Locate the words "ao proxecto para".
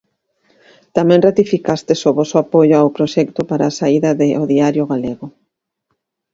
2.77-3.63